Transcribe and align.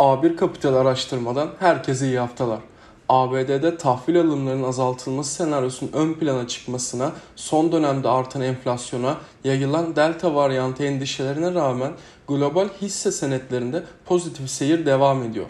A1 0.00 0.36
Kapital 0.36 0.74
araştırmadan 0.74 1.50
herkese 1.58 2.06
iyi 2.06 2.18
haftalar. 2.18 2.58
ABD'de 3.08 3.76
tahvil 3.76 4.20
alımlarının 4.20 4.68
azaltılması 4.68 5.34
senaryosunun 5.34 5.92
ön 5.92 6.14
plana 6.14 6.48
çıkmasına, 6.48 7.12
son 7.36 7.72
dönemde 7.72 8.08
artan 8.08 8.42
enflasyona, 8.42 9.16
yayılan 9.44 9.96
delta 9.96 10.34
varyantı 10.34 10.84
endişelerine 10.84 11.54
rağmen 11.54 11.92
global 12.28 12.68
hisse 12.82 13.12
senetlerinde 13.12 13.82
pozitif 14.04 14.50
seyir 14.50 14.86
devam 14.86 15.22
ediyor. 15.22 15.46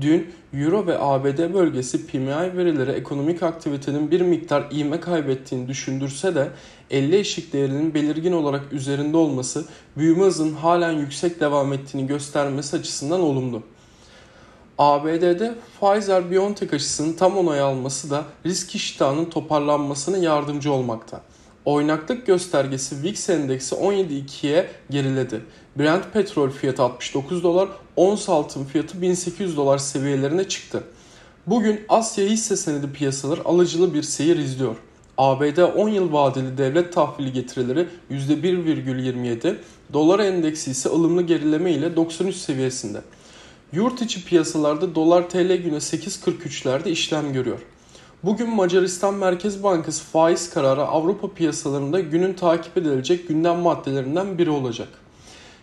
Dün 0.00 0.34
Euro 0.54 0.86
ve 0.86 0.98
ABD 0.98 1.54
bölgesi 1.54 2.06
PMI 2.06 2.56
verileri 2.56 2.90
ekonomik 2.90 3.42
aktivitenin 3.42 4.10
bir 4.10 4.20
miktar 4.20 4.64
ivme 4.72 5.00
kaybettiğini 5.00 5.68
düşündürse 5.68 6.34
de 6.34 6.48
50 6.90 7.16
eşik 7.16 7.52
değerinin 7.52 7.94
belirgin 7.94 8.32
olarak 8.32 8.72
üzerinde 8.72 9.16
olması 9.16 9.64
büyüme 9.96 10.24
hızının 10.24 10.54
halen 10.54 10.92
yüksek 10.92 11.40
devam 11.40 11.72
ettiğini 11.72 12.06
göstermesi 12.06 12.76
açısından 12.76 13.20
olumlu. 13.20 13.62
ABD'de 14.78 15.54
Pfizer-BioNTech 15.80 16.74
aşısının 16.74 17.12
tam 17.12 17.36
onay 17.36 17.60
alması 17.60 18.10
da 18.10 18.24
risk 18.46 18.74
iştahının 18.74 19.24
toparlanmasına 19.24 20.16
yardımcı 20.16 20.72
olmakta. 20.72 21.20
Oynaklık 21.64 22.26
göstergesi 22.26 23.02
VIX 23.02 23.28
endeksi 23.30 23.74
17.2'ye 23.74 24.70
geriledi. 24.90 25.40
Brent 25.78 26.12
petrol 26.12 26.50
fiyatı 26.50 26.82
69 26.82 27.42
dolar, 27.42 27.68
ons 27.96 28.28
altın 28.28 28.64
fiyatı 28.64 29.02
1800 29.02 29.56
dolar 29.56 29.78
seviyelerine 29.78 30.48
çıktı. 30.48 30.84
Bugün 31.46 31.80
Asya 31.88 32.26
hisse 32.26 32.56
senedi 32.56 32.92
piyasaları 32.92 33.44
alıcılı 33.44 33.94
bir 33.94 34.02
seyir 34.02 34.36
izliyor. 34.36 34.76
ABD 35.18 35.58
10 35.76 35.88
yıl 35.88 36.12
vadeli 36.12 36.58
devlet 36.58 36.92
tahvili 36.92 37.32
getirileri 37.32 37.88
%1,27, 38.10 39.54
dolar 39.92 40.20
endeksi 40.20 40.70
ise 40.70 40.88
ılımlı 40.88 41.22
gerileme 41.22 41.72
ile 41.72 41.96
93 41.96 42.36
seviyesinde. 42.36 43.00
Yurt 43.72 44.02
içi 44.02 44.24
piyasalarda 44.24 44.94
dolar 44.94 45.30
TL 45.30 45.56
güne 45.56 45.76
8.43'lerde 45.76 46.90
işlem 46.90 47.32
görüyor. 47.32 47.58
Bugün 48.24 48.50
Macaristan 48.50 49.14
Merkez 49.14 49.62
Bankası 49.62 50.04
faiz 50.04 50.50
kararı 50.50 50.82
Avrupa 50.82 51.28
piyasalarında 51.34 52.00
günün 52.00 52.32
takip 52.32 52.76
edilecek 52.76 53.28
gündem 53.28 53.58
maddelerinden 53.58 54.38
biri 54.38 54.50
olacak. 54.50 54.88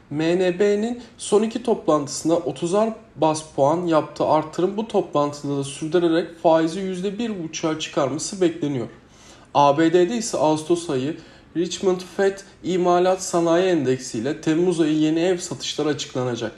MNB'nin 0.10 1.02
son 1.18 1.44
iki 1.44 1.64
toplantısında 1.64 2.34
30'ar 2.34 2.94
bas 3.16 3.44
puan 3.56 3.86
yaptığı 3.86 4.26
artırım 4.26 4.78
bu 4.78 4.88
toplantıda 4.88 5.58
da 5.58 5.64
sürdürerek 5.64 6.40
faizi 6.44 6.80
%1,5'a 6.80 7.80
çıkarması 7.80 8.42
bekleniyor. 8.42 8.88
ABD'de 9.54 10.18
ise 10.18 10.38
Ağustos 10.38 10.90
ayı 10.90 11.18
Richmond 11.58 12.02
Fed 12.18 12.38
İmalat 12.64 13.24
Sanayi 13.24 13.66
Endeksi 13.66 14.18
ile 14.18 14.42
Temmuz 14.42 14.80
ayı 14.80 14.94
yeni 14.94 15.20
ev 15.20 15.38
satışları 15.38 15.90
açıklanacak. 15.90 16.52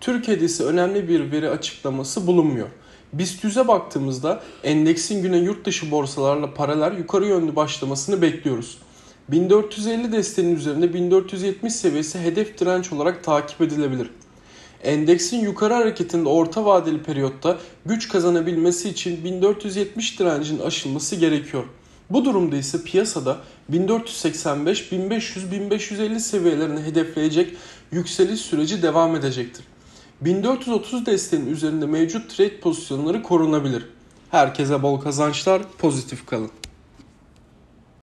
Türkiye'de 0.00 0.44
ise 0.44 0.64
önemli 0.64 1.08
bir 1.08 1.32
veri 1.32 1.50
açıklaması 1.50 2.26
bulunmuyor. 2.26 2.68
BIST 3.12 3.44
100'e 3.44 3.68
baktığımızda 3.68 4.42
endeksin 4.64 5.22
güne 5.22 5.36
yurt 5.36 5.66
dışı 5.66 5.90
borsalarla 5.90 6.54
paralel 6.54 6.98
yukarı 6.98 7.26
yönlü 7.26 7.56
başlamasını 7.56 8.22
bekliyoruz. 8.22 8.78
1450 9.28 10.12
desteğinin 10.12 10.56
üzerinde 10.56 10.94
1470 10.94 11.74
seviyesi 11.74 12.18
hedef 12.18 12.58
direnç 12.58 12.92
olarak 12.92 13.24
takip 13.24 13.60
edilebilir. 13.60 14.10
Endeksin 14.82 15.40
yukarı 15.40 15.74
hareketinde 15.74 16.28
orta 16.28 16.64
vadeli 16.64 17.02
periyotta 17.02 17.58
güç 17.86 18.08
kazanabilmesi 18.08 18.88
için 18.88 19.24
1470 19.24 20.18
direncin 20.18 20.58
aşılması 20.58 21.16
gerekiyor. 21.16 21.64
Bu 22.10 22.24
durumda 22.24 22.56
ise 22.56 22.82
piyasada 22.82 23.38
1485, 23.68 24.92
1500, 24.92 25.50
1550 25.50 26.20
seviyelerini 26.20 26.80
hedefleyecek 26.80 27.56
yükseliş 27.92 28.40
süreci 28.40 28.82
devam 28.82 29.16
edecektir. 29.16 29.64
1430 30.20 31.06
desteğinin 31.06 31.50
üzerinde 31.50 31.86
mevcut 31.86 32.36
trade 32.36 32.60
pozisyonları 32.60 33.22
korunabilir. 33.22 33.86
Herkese 34.30 34.82
bol 34.82 35.00
kazançlar, 35.00 35.62
pozitif 35.78 36.26
kalın. 36.26 36.50